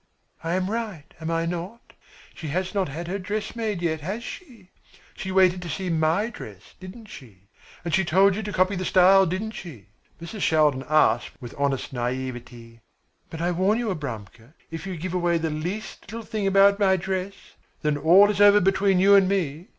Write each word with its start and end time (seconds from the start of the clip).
"I 0.43 0.53
am 0.55 0.71
right, 0.71 1.05
am 1.21 1.29
I 1.29 1.45
not? 1.45 1.93
She 2.33 2.47
has 2.47 2.73
not 2.73 2.89
had 2.89 3.07
her 3.07 3.19
dress 3.19 3.55
made 3.55 3.83
yet, 3.83 4.01
has 4.01 4.23
she? 4.23 4.71
She 5.15 5.31
waited 5.31 5.61
to 5.61 5.69
see 5.69 5.91
my 5.91 6.31
dress, 6.31 6.73
didn't 6.79 7.05
she? 7.05 7.49
And 7.85 7.93
she 7.93 8.03
told 8.03 8.35
you 8.35 8.41
to 8.41 8.51
copy 8.51 8.75
the 8.75 8.83
style, 8.83 9.27
didn't 9.27 9.51
she?" 9.51 9.89
Mrs, 10.19 10.41
Shaldin 10.41 10.83
asked 10.89 11.39
with 11.39 11.53
honest 11.55 11.93
naïveté. 11.93 12.79
"But 13.29 13.41
I 13.41 13.51
warn 13.51 13.77
you, 13.77 13.89
Abramka, 13.93 14.55
if 14.71 14.87
you 14.87 14.97
give 14.97 15.13
away 15.13 15.37
the 15.37 15.51
least 15.51 16.01
little 16.11 16.23
thing 16.25 16.47
about 16.47 16.79
my 16.79 16.95
dress, 16.95 17.33
then 17.83 17.95
all 17.95 18.31
is 18.31 18.41
over 18.41 18.59
between 18.59 18.99
you 18.99 19.13
and 19.13 19.29
me. 19.29 19.67